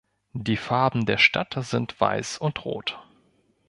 Die 0.33 0.57
Farben 0.57 1.05
der 1.05 1.19
Stadt 1.19 1.55
sind 1.59 2.01
Weiß 2.01 2.39
und 2.39 2.65
Rot. 2.65 2.97